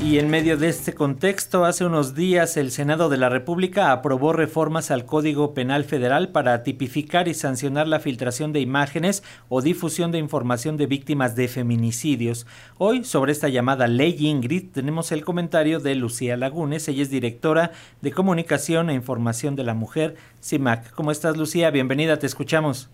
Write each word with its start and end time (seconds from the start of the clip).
Y 0.00 0.18
en 0.20 0.30
medio 0.30 0.56
de 0.56 0.68
este 0.68 0.94
contexto, 0.94 1.64
hace 1.64 1.84
unos 1.84 2.14
días 2.14 2.56
el 2.56 2.70
Senado 2.70 3.08
de 3.08 3.16
la 3.16 3.28
República 3.28 3.90
aprobó 3.90 4.32
reformas 4.32 4.92
al 4.92 5.04
Código 5.04 5.54
Penal 5.54 5.82
Federal 5.82 6.28
para 6.28 6.62
tipificar 6.62 7.26
y 7.26 7.34
sancionar 7.34 7.88
la 7.88 7.98
filtración 7.98 8.52
de 8.52 8.60
imágenes 8.60 9.24
o 9.48 9.60
difusión 9.60 10.12
de 10.12 10.18
información 10.18 10.76
de 10.76 10.86
víctimas 10.86 11.34
de 11.34 11.48
feminicidios. 11.48 12.46
Hoy, 12.78 13.02
sobre 13.02 13.32
esta 13.32 13.48
llamada 13.48 13.88
Ley 13.88 14.14
Ingrid, 14.20 14.70
tenemos 14.72 15.10
el 15.10 15.24
comentario 15.24 15.80
de 15.80 15.96
Lucía 15.96 16.36
Lagunes. 16.36 16.86
Ella 16.86 17.02
es 17.02 17.10
directora 17.10 17.72
de 18.00 18.12
Comunicación 18.12 18.90
e 18.90 18.94
Información 18.94 19.56
de 19.56 19.64
la 19.64 19.74
Mujer, 19.74 20.14
CIMAC. 20.40 20.92
¿Cómo 20.92 21.10
estás, 21.10 21.36
Lucía? 21.36 21.72
Bienvenida, 21.72 22.20
te 22.20 22.26
escuchamos. 22.26 22.88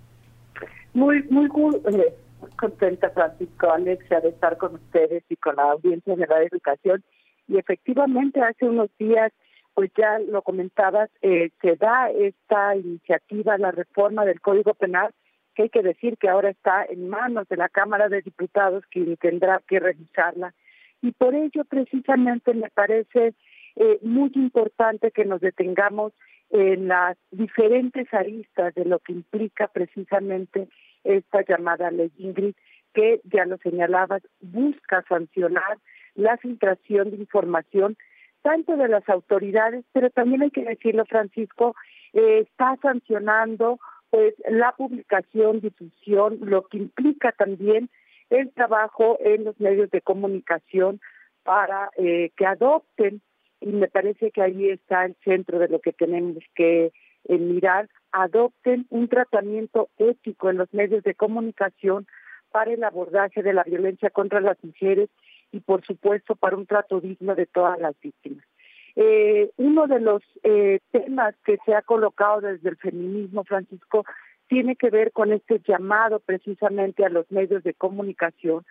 Muy, 0.95 1.23
muy, 1.25 1.51
eh, 1.93 2.15
contenta, 2.57 3.11
Francisco, 3.11 3.71
Alexia, 3.71 4.21
de 4.21 4.31
estar 4.31 4.57
con 4.57 4.75
ustedes 4.75 5.25
y 5.29 5.37
con 5.37 5.57
la 5.57 5.73
audiencia 5.73 6.17
de 6.17 6.27
la 6.27 6.43
educación. 6.43 7.03
Y 7.49 7.59
efectivamente, 7.59 8.41
hace 8.41 8.67
unos 8.67 8.91
días, 8.99 9.33
pues 9.75 9.91
ya 9.97 10.19
lo 10.19 10.43
comentabas, 10.43 11.11
eh, 11.23 11.51
se 11.61 11.77
da 11.77 12.11
esta 12.11 12.77
iniciativa, 12.77 13.59
la 13.59 13.73
reforma 13.73 14.25
del 14.25 14.41
Código 14.41 14.75
Penal, 14.75 15.13
que 15.55 15.65
hay 15.65 15.69
que 15.69 15.83
decir 15.83 16.17
que 16.19 16.29
ahora 16.29 16.51
está 16.51 16.85
en 16.85 17.09
manos 17.09 17.49
de 17.49 17.57
la 17.57 17.69
Cámara 17.69 18.09
de 18.09 18.23
Diputados, 18.23 18.85
quien 18.91 19.17
tendrá 19.17 19.61
que 19.67 19.81
revisarla. 19.81 20.55
Y 21.03 21.13
por 21.13 21.35
ello, 21.35 21.65
precisamente, 21.65 22.55
me 22.55 22.71
parece 22.71 23.35
eh, 23.77 23.99
muy 24.03 24.31
importante 24.35 25.11
que 25.11 25.25
nos 25.25 25.41
detengamos 25.41 26.13
en 26.51 26.89
las 26.89 27.17
diferentes 27.31 28.13
aristas 28.15 28.75
de 28.75 28.85
lo 28.85 29.01
que 29.01 29.13
implica 29.13 29.69
precisamente 29.69 30.69
esta 31.05 31.43
llamada 31.43 31.91
ley 31.91 32.11
Ingrid, 32.19 32.55
que 32.93 33.21
ya 33.25 33.45
lo 33.45 33.59
señalabas, 33.59 34.23
busca 34.41 35.05
sancionar 35.09 35.79
la 36.15 36.37
filtración 36.37 37.11
de 37.11 37.17
información 37.17 37.97
tanto 38.43 38.77
de 38.77 38.89
las 38.89 39.09
autoridades, 39.09 39.85
pero 39.93 40.11
también 40.11 40.43
hay 40.43 40.51
que 40.51 40.65
decirlo, 40.65 41.07
Francisco, 41.07 41.75
eh, 42.13 42.41
está 42.41 42.77
sancionando 42.83 43.79
pues 44.11 44.35
la 44.49 44.73
publicación, 44.73 45.61
difusión, 45.61 46.39
lo 46.43 46.67
que 46.69 46.77
implica 46.77 47.33
también 47.33 47.89
el 48.31 48.53
trabajo 48.53 49.19
en 49.21 49.45
los 49.45 49.59
medios 49.59 49.91
de 49.91 50.03
comunicación 50.03 51.01
para 51.43 51.91
eh, 51.97 52.31
que 52.37 52.47
adopten, 52.47 53.23
y 53.61 53.69
me 53.69 53.89
parece 53.89 54.31
que 54.31 54.43
ahí 54.43 54.69
está 54.69 55.07
el 55.07 55.17
centro 55.25 55.59
de 55.59 55.69
lo 55.69 55.81
que 55.81 55.93
tenemos 55.93 56.45
que 56.55 56.93
eh, 57.29 57.39
mirar, 57.39 57.89
adopten 58.13 58.87
un 58.91 59.09
tratamiento 59.09 59.89
ético 59.99 60.51
en 60.51 60.59
los 60.59 60.73
medios 60.73 61.03
de 61.03 61.15
comunicación 61.15 62.07
para 62.51 62.73
el 62.73 62.85
abordaje 62.85 63.43
de 63.43 63.53
la 63.53 63.65
violencia 63.65 64.11
contra 64.11 64.41
las 64.41 64.63
mujeres 64.63 65.11
y, 65.53 65.61
por 65.61 65.85
supuesto, 65.85 66.37
para 66.37 66.57
un 66.57 66.67
trato 66.67 67.01
digno 67.01 67.35
de 67.35 67.47
todas 67.47 67.79
las 67.81 67.99
víctimas. 68.01 68.45
Eh, 68.97 69.51
uno 69.57 69.87
de 69.89 70.01
los 70.01 70.23
eh, 70.45 70.79
temas 70.93 71.35
que 71.45 71.59
se 71.67 71.75
ha 71.75 71.83
colocado 71.83 72.43
desde 72.43 72.69
el 72.69 72.77
feminismo, 72.77 73.43
Francisco, 73.43 74.05
tiene 74.47 74.77
que 74.77 74.91
ver 74.91 75.11
con 75.11 75.33
este 75.33 75.61
llamado 75.67 76.21
precisamente 76.21 77.05
a 77.05 77.09
los 77.09 77.29
medios 77.33 77.65
de 77.65 77.75
comunicación 77.75 78.65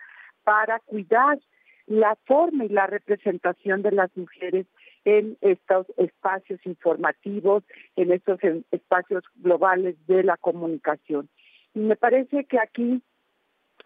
para 0.44 0.78
cuidar 0.80 1.38
la 1.86 2.16
forma 2.24 2.64
y 2.64 2.68
la 2.68 2.86
representación 2.86 3.82
de 3.82 3.92
las 3.92 4.16
mujeres 4.16 4.66
en 5.04 5.36
estos 5.40 5.86
espacios 5.96 6.60
informativos, 6.64 7.62
en 7.96 8.12
estos 8.12 8.40
espacios 8.70 9.24
globales 9.36 9.96
de 10.06 10.22
la 10.22 10.36
comunicación. 10.36 11.28
Y 11.74 11.80
me 11.80 11.96
parece 11.96 12.44
que 12.44 12.58
aquí 12.58 13.02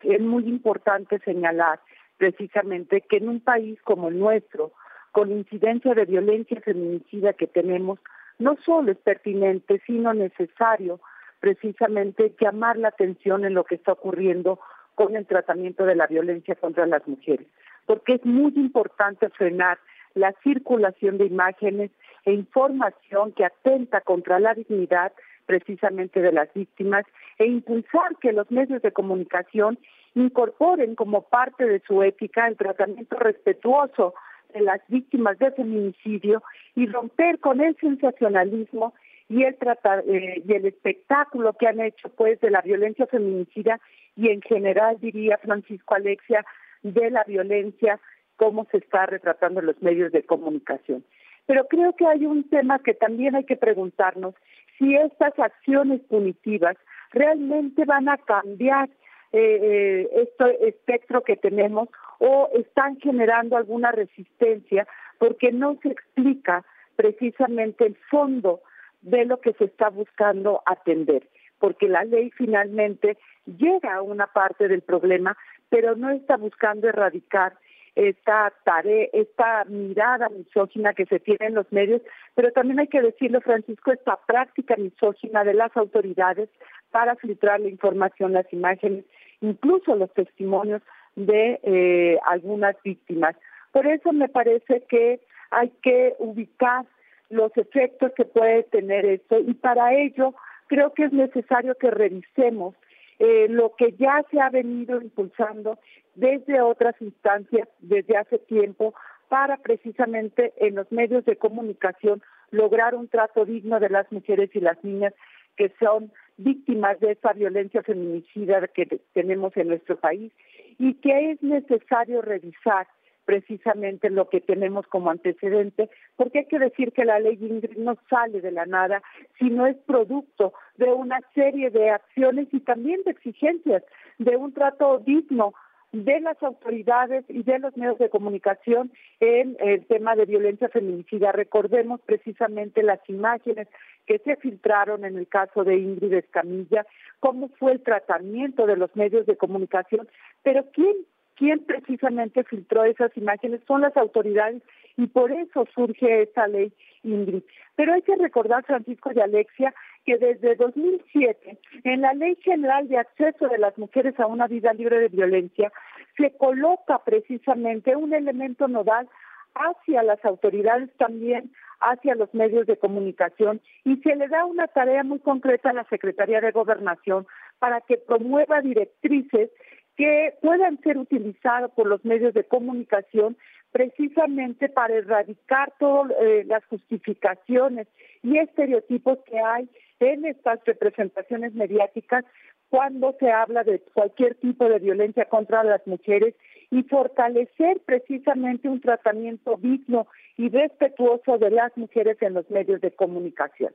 es 0.03 0.21
muy 0.21 0.45
importante 0.45 1.19
señalar 1.21 1.81
precisamente 2.19 3.01
que 3.01 3.17
en 3.17 3.29
un 3.29 3.41
país 3.41 3.81
como 3.83 4.09
el 4.09 4.19
nuestro, 4.19 4.73
con 5.13 5.33
incidencia 5.33 5.95
de 5.95 6.05
violencia 6.05 6.61
feminicida 6.61 7.33
que 7.33 7.47
tenemos, 7.47 7.99
no 8.39 8.57
solo 8.65 8.93
es 8.93 8.99
pertinente, 8.99 9.81
sino 9.87 10.15
necesario 10.15 11.01
precisamente 11.41 12.35
llamar 12.41 12.77
la 12.77 12.89
atención 12.89 13.45
en 13.45 13.55
lo 13.55 13.65
que 13.65 13.77
está 13.77 13.93
ocurriendo 13.93 14.61
con 14.95 15.15
el 15.15 15.27
tratamiento 15.27 15.85
de 15.85 15.95
la 15.95 16.07
violencia 16.07 16.57
contra 16.57 16.87
las 16.87 17.07
mujeres, 17.07 17.47
porque 17.87 18.15
es 18.15 18.25
muy 18.25 18.53
importante 18.57 19.29
frenar 19.31 19.79
la 20.19 20.35
circulación 20.43 21.19
de 21.19 21.27
imágenes 21.27 21.91
e 22.25 22.33
información 22.33 23.33
que 23.33 23.45
atenta 23.45 24.01
contra 24.01 24.39
la 24.39 24.55
dignidad 24.55 25.13
precisamente 25.47 26.21
de 26.21 26.33
las 26.33 26.53
víctimas 26.53 27.07
e 27.39 27.47
impulsar 27.47 28.17
que 28.21 28.33
los 28.33 28.51
medios 28.51 28.83
de 28.83 28.93
comunicación 28.93 29.79
incorporen 30.15 30.95
como 30.95 31.23
parte 31.23 31.65
de 31.65 31.81
su 31.87 32.03
ética 32.03 32.47
el 32.47 32.57
tratamiento 32.57 33.17
respetuoso 33.17 34.15
de 34.53 34.61
las 34.61 34.81
víctimas 34.89 35.39
de 35.39 35.51
feminicidio 35.53 36.43
y 36.75 36.87
romper 36.87 37.39
con 37.39 37.61
el 37.61 37.77
sensacionalismo 37.77 38.95
y 39.29 39.45
el 39.45 39.57
tratar, 39.57 40.05
eh, 40.07 40.43
y 40.47 40.53
el 40.53 40.67
espectáculo 40.67 41.53
que 41.53 41.67
han 41.67 41.81
hecho 41.81 42.09
pues 42.11 42.41
de 42.41 42.51
la 42.51 42.63
violencia 42.63 43.07
feminicida 43.07 43.81
y 44.17 44.31
en 44.31 44.41
general 44.43 44.99
diría 45.01 45.39
Francisco 45.39 45.95
Alexia 45.95 46.45
de 46.83 47.11
la 47.11 47.25
violencia 47.25 48.01
cómo 48.39 48.67
se 48.71 48.79
está 48.79 49.05
retratando 49.05 49.61
en 49.61 49.67
los 49.67 49.83
medios 49.83 50.11
de 50.13 50.23
comunicación. 50.23 51.05
Pero 51.45 51.67
creo 51.67 51.95
que 51.95 52.07
hay 52.07 52.25
un 52.25 52.49
tema 52.49 52.79
que 52.79 52.95
también 52.95 53.35
hay 53.35 53.45
que 53.45 53.57
preguntarnos 53.57 54.35
si 54.79 54.95
estas 54.95 55.39
acciones 55.39 56.01
punitivas 56.09 56.77
realmente 57.13 57.85
van 57.85 58.09
a 58.09 58.17
cambiar 58.17 58.89
este 59.33 60.69
espectro 60.69 61.23
que 61.23 61.37
tenemos 61.37 61.89
o 62.19 62.49
están 62.55 62.97
generando 63.01 63.59
alguna 63.59 63.93
resistencia 63.93 64.87
porque 65.19 65.53
no 65.53 65.77
se 65.83 65.89
explica 65.89 66.65
precisamente 66.97 67.87
el 67.87 67.97
fondo 68.11 68.61
de 69.03 69.27
lo 69.27 69.41
que 69.41 69.53
se 69.55 69.65
está 69.65 69.91
buscando 69.91 70.63
atender, 70.65 71.29
porque 71.59 71.89
la 71.89 72.05
ley 72.05 72.31
finalmente 72.31 73.19
llega 73.47 73.95
a 73.95 74.03
una 74.03 74.29
parte 74.29 74.67
del 74.69 74.83
problema, 74.83 75.37
pero 75.69 75.95
no 75.95 76.11
está 76.11 76.37
buscando 76.37 76.89
erradicar 76.89 77.55
esta 77.99 78.53
tarea, 78.63 79.09
esta 79.13 79.65
mirada 79.65 80.29
misógina 80.29 80.95
que 80.95 81.05
se 81.07 81.19
tiene 81.19 81.47
en 81.47 81.55
los 81.55 81.71
medios, 81.73 82.01
pero 82.37 82.53
también 82.53 82.79
hay 82.79 82.87
que 82.87 83.03
decirlo, 83.03 83.41
Francisco, 83.41 83.91
esta 83.91 84.17
práctica 84.25 84.77
misógina 84.77 85.43
de 85.43 85.55
las 85.55 85.77
autoridades 85.77 86.49
para 86.93 87.17
filtrar 87.17 87.59
la 87.59 87.69
información, 87.69 88.35
las 88.35 88.51
imágenes, 88.53 89.05
incluso 89.41 89.97
los 89.97 90.15
testimonios 90.15 90.81
de 91.17 91.59
eh, 91.65 92.19
algunas 92.25 92.77
víctimas. 92.85 93.35
Por 93.73 93.85
eso 93.89 94.13
me 94.13 94.29
parece 94.29 94.85
que 94.89 95.19
hay 95.51 95.73
que 95.83 96.15
ubicar 96.21 96.87
los 97.31 97.51
efectos 97.57 98.13
que 98.17 98.25
puede 98.25 98.63
tener 98.63 99.07
esto 99.07 99.41
y 99.41 99.55
para 99.55 99.93
ello 99.95 100.35
creo 100.69 100.95
que 100.95 101.07
es 101.07 101.13
necesario 101.13 101.75
que 101.75 101.91
revisemos 101.91 102.77
eh, 103.19 103.49
lo 103.49 103.75
que 103.77 103.93
ya 103.99 104.25
se 104.31 104.41
ha 104.41 104.51
venido 104.51 105.03
impulsando 105.03 105.81
desde 106.19 106.61
otras 106.61 107.01
instancias 107.01 107.69
desde 107.79 108.17
hace 108.17 108.39
tiempo 108.39 108.93
para 109.29 109.57
precisamente 109.59 110.53
en 110.57 110.75
los 110.75 110.91
medios 110.91 111.25
de 111.25 111.37
comunicación 111.37 112.23
lograr 112.51 112.95
un 112.95 113.09
trato 113.09 113.45
digno 113.45 113.79
de 113.79 113.89
las 113.89 114.11
mujeres 114.11 114.51
y 114.55 114.61
las 114.61 114.83
niñas 114.83 115.15
que 115.57 115.73
son 115.79 116.11
víctimas 116.37 116.99
de 117.01 117.13
esta 117.13 117.33
violencia 117.33 117.83
feminicida 117.83 118.67
que 118.69 118.87
tenemos 119.13 119.57
en 119.57 119.69
nuestro 119.69 119.97
país 119.97 120.33
y 120.79 120.95
que 120.95 121.33
es 121.33 121.43
necesario 121.43 122.21
revisar 122.23 122.89
precisamente 123.25 124.09
lo 124.09 124.29
que 124.29 124.41
tenemos 124.41 124.87
como 124.87 125.11
antecedente, 125.11 125.91
porque 126.17 126.39
hay 126.39 126.45
que 126.47 126.59
decir 126.59 126.93
que 126.93 127.05
la 127.05 127.21
ley 127.21 127.37
Ingrid 127.39 127.77
no 127.77 127.97
sale 128.09 128.41
de 128.41 128.51
la 128.51 128.65
nada, 128.65 129.03
sino 129.39 129.67
es 129.67 129.77
producto 129.87 130.55
de 130.79 130.91
una 130.91 131.21
serie 131.35 131.69
de 131.71 131.91
acciones 131.91 132.49
y 132.53 132.61
también 132.61 133.03
de 133.05 133.11
exigencias 133.11 133.83
de 134.17 134.37
un 134.37 134.55
trato 134.55 134.99
digno 135.01 135.53
de 135.93 136.21
las 136.21 136.43
autoridades 136.43 137.25
y 137.29 137.43
de 137.43 137.59
los 137.59 137.77
medios 137.77 137.99
de 137.99 138.11
comunicación 138.11 138.93
en 139.21 139.57
el 139.59 139.87
tema 139.87 140.17
de 140.17 140.27
violencia 140.27 140.69
feminicida. 140.69 141.33
Recordemos 141.33 142.01
precisamente 142.03 142.83
las 142.83 143.01
imágenes 143.09 143.69
que 144.07 144.19
se 144.19 144.37
filtraron 144.37 145.05
en 145.05 145.17
el 145.17 145.27
caso 145.29 145.65
de 145.65 145.79
Ingrid 145.79 146.13
Escamilla, 146.13 146.87
cómo 147.21 147.49
fue 147.59 147.73
el 147.73 147.83
tratamiento 147.83 148.67
de 148.67 148.77
los 148.77 148.95
medios 148.97 149.27
de 149.27 149.37
comunicación, 149.37 150.09
pero 150.43 150.65
¿quién 150.73 150.97
¿Quién 151.39 151.61
precisamente 151.61 152.43
filtró 152.43 152.83
esas 152.83 153.17
imágenes 153.17 153.61
son 153.69 153.83
las 153.83 153.97
autoridades 153.97 154.61
y 154.97 155.07
por 155.07 155.31
eso 155.31 155.67
surge 155.73 156.23
esta 156.23 156.49
ley 156.49 156.73
Ingrid. 157.05 157.45
Pero 157.77 157.93
hay 157.93 158.03
que 158.03 158.17
recordar, 158.17 158.65
Francisco 158.65 159.11
y 159.15 159.21
Alexia, 159.21 159.73
que 160.05 160.19
desde 160.19 160.57
2007, 160.57 161.58
en 161.89 162.03
la 162.03 162.13
Ley 162.15 162.37
General 162.43 162.89
de 162.89 162.99
Acceso 162.99 163.49
de 163.49 163.59
las 163.59 163.77
Mujeres 163.79 164.19
a 164.21 164.27
una 164.27 164.47
Vida 164.47 164.73
Libre 164.73 164.99
de 164.99 165.09
Violencia, 165.09 165.73
se 166.17 166.37
coloca 166.37 166.99
precisamente 167.05 167.97
un 167.97 168.13
elemento 168.13 168.69
nodal 168.69 169.09
hacia 169.55 170.03
las 170.03 170.25
autoridades 170.25 170.91
también 170.97 171.51
hacia 171.81 172.15
los 172.15 172.33
medios 172.35 172.67
de 172.67 172.77
comunicación 172.77 173.61
y 173.85 173.97
se 173.99 174.17
le 174.17 174.29
da 174.29 174.45
una 174.45 174.67
tarea 174.67 175.05
muy 175.05 175.21
concreta 175.21 175.71
a 175.71 175.75
la 175.75 175.85
Secretaría 175.85 176.41
de 176.41 176.51
Gobernación 176.51 177.27
para 177.59 177.81
que 177.81 177.97
promueva 177.97 178.61
directrices 178.61 179.51
que 179.97 180.35
puedan 180.43 180.81
ser 180.81 180.99
utilizadas 180.99 181.71
por 181.73 181.87
los 181.87 182.05
medios 182.05 182.35
de 182.35 182.45
comunicación 182.45 183.37
precisamente 183.73 184.69
para 184.69 184.95
erradicar 184.95 185.73
todas 185.79 186.13
eh, 186.21 186.45
las 186.47 186.65
justificaciones 186.67 187.87
y 188.23 188.39
estereotipos 188.39 189.19
que 189.27 189.39
hay 189.39 189.69
en 190.01 190.25
estas 190.25 190.61
representaciones 190.65 191.55
mediáticas 191.55 192.25
cuando 192.69 193.17
se 193.19 193.31
habla 193.31 193.65
de 193.65 193.81
cualquier 193.95 194.35
tipo 194.37 194.69
de 194.69 194.79
violencia 194.79 195.25
contra 195.25 195.65
las 195.65 195.87
mujeres 195.87 196.35
y 196.71 196.83
fortalecer 196.83 197.81
precisamente 197.87 198.69
un 198.69 198.81
tratamiento 198.81 199.57
digno 199.57 200.07
y 200.37 200.51
respetuoso 200.51 201.39
de 201.39 201.51
las 201.51 201.77
mujeres 201.77 202.19
en 202.21 202.35
los 202.35 202.49
medios 202.51 202.81
de 202.81 202.91
comunicación. 202.91 203.73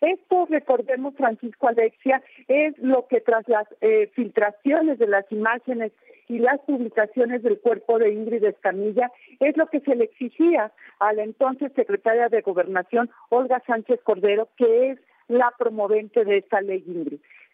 Esto, 0.00 0.46
recordemos, 0.48 1.14
Francisco 1.16 1.68
Alexia, 1.68 2.22
es 2.48 2.78
lo 2.78 3.06
que 3.08 3.20
tras 3.20 3.46
las 3.48 3.66
eh, 3.80 4.10
filtraciones 4.14 4.98
de 4.98 5.06
las 5.06 5.30
imágenes 5.30 5.92
y 6.28 6.38
las 6.38 6.60
publicaciones 6.60 7.42
del 7.42 7.58
cuerpo 7.58 7.98
de 7.98 8.12
Ingrid 8.12 8.44
Escamilla, 8.44 9.10
es 9.40 9.56
lo 9.56 9.66
que 9.66 9.80
se 9.80 9.96
le 9.96 10.04
exigía 10.04 10.72
a 11.00 11.12
la 11.12 11.24
entonces 11.24 11.72
secretaria 11.74 12.28
de 12.28 12.40
Gobernación, 12.40 13.10
Olga 13.30 13.60
Sánchez 13.66 14.00
Cordero, 14.04 14.48
que 14.56 14.90
es 14.92 14.98
la 15.30 15.52
promovente 15.56 16.24
de 16.24 16.38
esta 16.38 16.60
ley. 16.60 16.84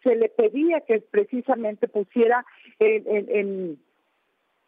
Se 0.02 0.16
le 0.16 0.28
pedía 0.28 0.80
que 0.80 1.00
precisamente 1.00 1.88
pusiera 1.88 2.44
en, 2.78 3.78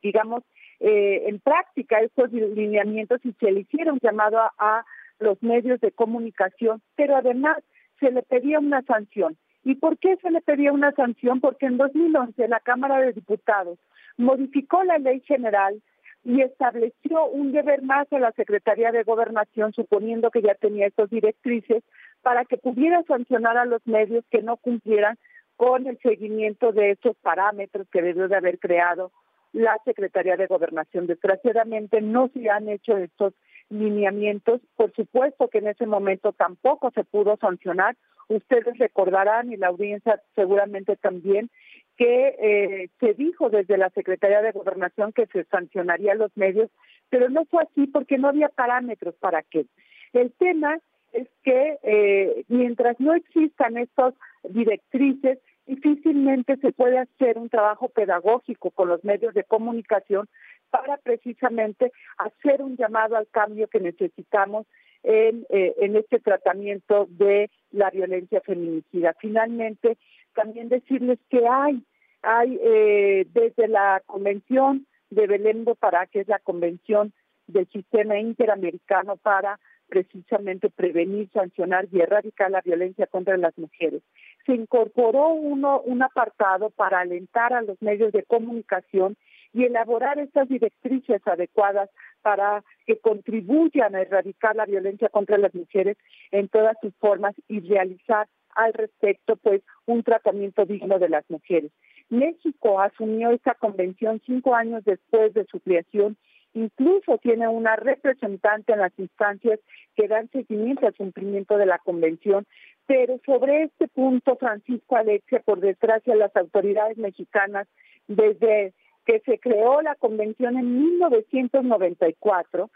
digamos, 0.03 0.45
eh, 0.81 1.25
en 1.27 1.41
práctica 1.41 2.01
estos 2.01 2.33
lineamientos 2.33 3.21
y 3.25 3.33
se 3.33 3.51
le 3.51 3.61
hiciera 3.61 3.93
un 3.93 3.99
llamado 4.01 4.39
a 4.39 4.85
los 5.19 5.43
medios 5.43 5.81
de 5.81 5.91
comunicación, 5.91 6.81
pero 6.97 7.17
además 7.17 7.59
se 7.99 8.11
le 8.11 8.23
pedía 8.23 8.59
una 8.59 8.83
sanción. 8.83 9.37
¿Y 9.65 9.75
por 9.75 9.99
qué 9.99 10.17
se 10.23 10.31
le 10.31 10.41
pedía 10.41 10.73
una 10.73 10.93
sanción? 10.93 11.41
Porque 11.41 11.67
en 11.67 11.79
2011 11.79 12.47
la 12.49 12.61
Cámara 12.61 13.01
de 13.01 13.13
Diputados 13.13 13.79
modificó 14.17 14.85
la 14.85 14.99
ley 14.99 15.21
general 15.21 15.81
y 16.25 16.43
estableció 16.43 17.27
un 17.27 17.53
deber 17.53 17.83
más 17.83 18.13
a 18.13 18.19
la 18.19 18.33
Secretaría 18.33 18.93
de 18.93 19.03
Gobernación, 19.03 19.73
suponiendo 19.73 20.31
que 20.31 20.43
ya 20.43 20.55
tenía 20.55 20.87
estas 20.87 21.11
directrices, 21.11 21.83
para 22.23 22.45
que 22.45 22.57
pudiera 22.57 23.03
sancionar 23.05 23.57
a 23.57 23.65
los 23.65 23.87
medios 23.87 24.25
que 24.31 24.43
no 24.43 24.57
cumplieran 24.57 25.17
con 25.57 25.87
el 25.87 25.99
seguimiento 25.99 26.73
de 26.73 26.93
esos 26.93 27.17
parámetros 27.17 27.89
que 27.91 28.03
debió 28.03 28.29
de 28.29 28.37
haber 28.37 28.59
creado 28.59 29.11
la 29.53 29.77
Secretaría 29.85 30.37
de 30.37 30.47
Gobernación. 30.47 31.07
Desgraciadamente 31.07 32.01
no 32.01 32.29
se 32.29 32.49
han 32.49 32.69
hecho 32.69 32.97
estos 32.97 33.35
lineamientos. 33.71 34.61
Por 34.77 34.93
supuesto 34.93 35.49
que 35.49 35.59
en 35.59 35.69
ese 35.69 35.87
momento 35.87 36.33
tampoco 36.33 36.91
se 36.93 37.05
pudo 37.05 37.37
sancionar. 37.39 37.97
Ustedes 38.29 38.79
recordarán 38.79 39.53
y 39.53 39.57
la 39.57 39.69
audiencia 39.69 40.21
seguramente 40.35 40.97
también 40.97 41.51
que 41.97 42.37
eh, 42.39 42.91
se 43.01 43.15
dijo 43.15 43.51
desde 43.51 43.77
la 43.77 43.91
Secretaría 43.91 44.41
de 44.41 44.53
Gobernación 44.53 45.13
que 45.13 45.27
se 45.27 45.43
sancionaría 45.45 46.15
los 46.15 46.31
medios, 46.37 46.71
pero 47.11 47.29
no 47.29 47.45
fue 47.47 47.65
así 47.65 47.89
porque 47.89 48.19
no 48.19 48.29
había 48.29 48.49
parámetros 48.49 49.17
para 49.17 49.43
qué. 49.43 49.67
El 50.13 50.33
tema 50.35 50.79
es 51.13 51.29
que 51.43 51.79
eh, 51.83 52.45
mientras 52.49 52.99
no 53.01 53.15
existan 53.15 53.77
estas 53.77 54.15
directrices, 54.43 55.39
difícilmente 55.67 56.57
se 56.57 56.73
puede 56.73 56.99
hacer 56.99 57.39
un 57.39 57.49
trabajo 57.49 57.89
pedagógico 57.89 58.71
con 58.71 58.89
los 58.89 59.05
medios 59.05 59.35
de 59.35 59.45
comunicación 59.45 60.29
para 60.71 60.97
precisamente 60.99 61.93
hacer 62.17 62.63
un 62.63 62.77
llamado 62.77 63.17
al 63.17 63.29
cambio 63.29 63.69
que 63.69 63.81
necesitamos 63.81 64.67
en, 65.03 65.47
eh, 65.51 65.75
en 65.79 65.97
este 65.97 66.19
tratamiento 66.21 67.07
de 67.11 67.51
la 67.71 67.91
violencia 67.91 68.41
feminicida. 68.41 69.15
Finalmente, 69.21 69.97
también 70.35 70.69
decirles 70.69 71.19
que 71.31 71.47
hay, 71.47 71.83
hay 72.23 72.59
eh, 72.63 73.27
desde 73.33 73.69
la 73.69 74.03
Convención 74.07 74.87
de 75.11 75.27
Belén 75.27 75.65
do 75.65 75.75
Pará, 75.75 76.07
que 76.07 76.21
es 76.21 76.29
la 76.29 76.39
Convención 76.39 77.13
del 77.49 77.67
Sistema 77.69 78.19
Interamericano 78.19 79.17
para 79.17 79.59
precisamente 79.89 80.69
prevenir, 80.71 81.29
sancionar 81.33 81.87
y 81.91 82.01
erradicar 82.01 82.51
la 82.51 82.61
violencia 82.61 83.07
contra 83.07 83.37
las 83.37 83.57
mujeres. 83.59 84.03
Se 84.47 84.55
incorporó 84.55 85.29
uno, 85.29 85.81
un 85.81 86.03
apartado 86.03 86.71
para 86.71 87.01
alentar 87.01 87.53
a 87.53 87.63
los 87.63 87.81
medios 87.81 88.13
de 88.13 88.23
comunicación 88.23 89.17
y 89.53 89.65
elaborar 89.65 90.19
estas 90.19 90.49
directrices 90.49 91.27
adecuadas 91.27 91.89
para 92.23 92.63
que 92.87 92.99
contribuyan 92.99 93.95
a 93.95 94.03
erradicar 94.03 94.55
la 94.55 94.67
violencia 94.67 95.09
contra 95.09 95.39
las 95.39 95.55
mujeres 95.55 95.97
en 96.31 96.49
todas 96.49 96.77
sus 96.83 96.95
formas 96.97 97.35
y 97.49 97.61
realizar 97.61 98.29
al 98.55 98.75
respecto 98.75 99.37
pues 99.37 99.63
un 99.87 100.03
tratamiento 100.03 100.67
digno 100.67 100.99
de 100.99 101.09
las 101.09 101.29
mujeres. 101.31 101.71
México 102.11 102.81
asumió 102.81 103.31
esta 103.31 103.55
convención 103.55 104.21
cinco 104.27 104.55
años 104.55 104.85
después 104.85 105.33
de 105.35 105.45
su 105.47 105.61
creación 105.61 106.17
Incluso 106.55 107.19
tiene 107.19 107.47
una 107.49 107.77
representante 107.77 108.73
en 108.73 108.81
las 108.81 108.93
instancias 108.99 109.61
que 109.95 110.09
dan 110.09 110.29
seguimiento 110.31 110.87
al 110.87 110.95
cumplimiento 110.95 111.57
de 111.57 111.67
la 111.67 111.79
convención. 111.79 112.47
Pero 112.87 113.21
sobre 113.25 113.65
este 113.65 113.89
punto, 113.89 114.37
Francisco 114.37 114.97
Alexia, 114.97 115.41
por 115.45 115.61
desgracia, 115.61 116.15
las 116.17 116.35
autoridades 116.37 116.97
mexicanas, 116.97 117.69
desde 118.07 118.73
que 119.05 119.21
se 119.21 119.39
creó 119.39 119.83
la 119.83 119.95
convención 119.95 120.57
en 120.59 120.83
1994, 120.99 122.71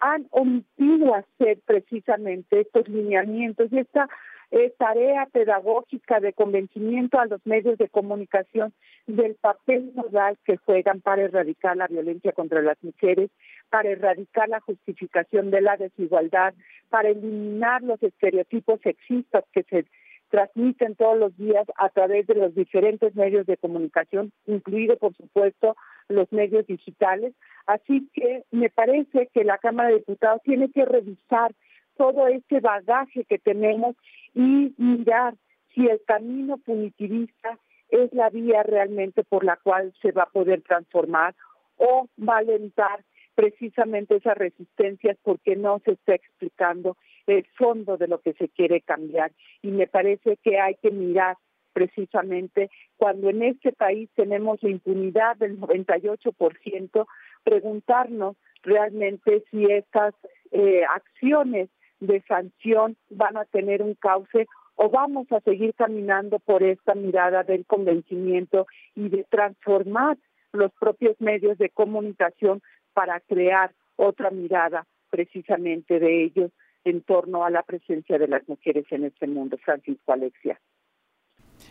han 0.00 0.26
omitido 0.30 1.14
hacer 1.14 1.58
precisamente 1.64 2.60
estos 2.60 2.88
lineamientos 2.88 3.72
y 3.72 3.78
esta 3.78 4.08
es 4.50 4.74
tarea 4.76 5.26
pedagógica 5.26 6.20
de 6.20 6.32
convencimiento 6.32 7.18
a 7.20 7.26
los 7.26 7.44
medios 7.46 7.76
de 7.78 7.88
comunicación 7.88 8.72
del 9.06 9.34
papel 9.34 9.92
nodal 9.94 10.38
que 10.44 10.56
juegan 10.56 11.00
para 11.00 11.22
erradicar 11.22 11.76
la 11.76 11.86
violencia 11.86 12.32
contra 12.32 12.62
las 12.62 12.82
mujeres, 12.82 13.30
para 13.70 13.90
erradicar 13.90 14.48
la 14.48 14.60
justificación 14.60 15.50
de 15.50 15.60
la 15.60 15.76
desigualdad, 15.76 16.54
para 16.88 17.10
eliminar 17.10 17.82
los 17.82 18.02
estereotipos 18.02 18.80
sexistas 18.80 19.44
que 19.52 19.64
se 19.64 19.84
transmiten 20.30 20.94
todos 20.94 21.18
los 21.18 21.36
días 21.36 21.66
a 21.76 21.88
través 21.88 22.26
de 22.26 22.34
los 22.34 22.54
diferentes 22.54 23.14
medios 23.14 23.46
de 23.46 23.56
comunicación, 23.56 24.32
incluido 24.46 24.96
por 24.96 25.14
supuesto 25.14 25.76
los 26.08 26.30
medios 26.32 26.66
digitales. 26.66 27.34
Así 27.66 28.08
que 28.12 28.44
me 28.50 28.70
parece 28.70 29.28
que 29.32 29.44
la 29.44 29.58
Cámara 29.58 29.90
de 29.90 29.96
Diputados 29.96 30.42
tiene 30.42 30.70
que 30.70 30.84
revisar 30.84 31.52
todo 31.96 32.28
ese 32.28 32.60
bagaje 32.60 33.24
que 33.24 33.38
tenemos 33.38 33.96
y 34.38 34.72
mirar 34.76 35.34
si 35.74 35.88
el 35.88 36.00
camino 36.06 36.58
punitivista 36.58 37.58
es 37.88 38.12
la 38.12 38.30
vía 38.30 38.62
realmente 38.62 39.24
por 39.24 39.42
la 39.42 39.56
cual 39.56 39.92
se 40.00 40.12
va 40.12 40.22
a 40.22 40.30
poder 40.30 40.62
transformar 40.62 41.34
o 41.76 42.08
va 42.16 42.36
a 42.36 42.38
alentar 42.38 43.04
precisamente 43.34 44.14
esas 44.14 44.38
resistencias 44.38 45.16
porque 45.24 45.56
no 45.56 45.80
se 45.84 45.92
está 45.92 46.14
explicando 46.14 46.96
el 47.26 47.44
fondo 47.56 47.96
de 47.96 48.06
lo 48.06 48.20
que 48.20 48.32
se 48.34 48.48
quiere 48.48 48.80
cambiar. 48.80 49.32
Y 49.60 49.72
me 49.72 49.88
parece 49.88 50.36
que 50.36 50.60
hay 50.60 50.76
que 50.76 50.92
mirar 50.92 51.36
precisamente 51.72 52.70
cuando 52.96 53.30
en 53.30 53.42
este 53.42 53.72
país 53.72 54.08
tenemos 54.14 54.62
la 54.62 54.70
impunidad 54.70 55.36
del 55.36 55.58
98%, 55.58 57.06
preguntarnos 57.42 58.36
realmente 58.62 59.42
si 59.50 59.64
estas 59.64 60.14
eh, 60.52 60.82
acciones 60.84 61.70
de 62.00 62.22
sanción 62.22 62.96
van 63.10 63.36
a 63.36 63.44
tener 63.44 63.82
un 63.82 63.94
cauce 63.94 64.46
o 64.76 64.88
vamos 64.88 65.30
a 65.32 65.40
seguir 65.40 65.74
caminando 65.74 66.38
por 66.38 66.62
esta 66.62 66.94
mirada 66.94 67.42
del 67.42 67.66
convencimiento 67.66 68.66
y 68.94 69.08
de 69.08 69.24
transformar 69.24 70.16
los 70.52 70.72
propios 70.78 71.20
medios 71.20 71.58
de 71.58 71.70
comunicación 71.70 72.62
para 72.92 73.20
crear 73.20 73.72
otra 73.96 74.30
mirada 74.30 74.86
precisamente 75.10 75.98
de 75.98 76.24
ellos 76.24 76.52
en 76.84 77.02
torno 77.02 77.44
a 77.44 77.50
la 77.50 77.62
presencia 77.62 78.18
de 78.18 78.28
las 78.28 78.48
mujeres 78.48 78.86
en 78.90 79.04
este 79.04 79.26
mundo, 79.26 79.58
Francisco 79.58 80.12
Alexia. 80.12 80.60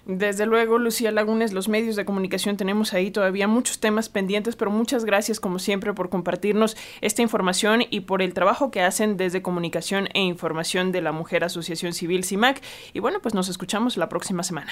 Desde 0.07 0.45
luego, 0.45 0.77
Lucía 0.77 1.11
Lagunes, 1.11 1.51
los 1.51 1.67
medios 1.67 1.97
de 1.97 2.05
comunicación 2.05 2.55
tenemos 2.55 2.93
ahí 2.93 3.11
todavía 3.11 3.45
muchos 3.45 3.81
temas 3.81 4.07
pendientes, 4.07 4.55
pero 4.55 4.71
muchas 4.71 5.03
gracias 5.03 5.41
como 5.41 5.59
siempre 5.59 5.93
por 5.93 6.09
compartirnos 6.09 6.77
esta 7.01 7.21
información 7.21 7.83
y 7.89 7.99
por 7.99 8.21
el 8.21 8.33
trabajo 8.33 8.71
que 8.71 8.81
hacen 8.81 9.17
desde 9.17 9.41
Comunicación 9.41 10.07
e 10.13 10.21
Información 10.21 10.93
de 10.93 11.01
la 11.01 11.11
Mujer 11.11 11.43
Asociación 11.43 11.91
Civil 11.91 12.23
CIMAC. 12.23 12.61
Y 12.93 13.01
bueno, 13.01 13.19
pues 13.21 13.35
nos 13.35 13.49
escuchamos 13.49 13.97
la 13.97 14.07
próxima 14.07 14.43
semana. 14.43 14.71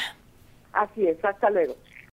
Así 0.71 1.05
es, 1.05 1.23
hasta 1.25 1.49
luego. 1.49 1.75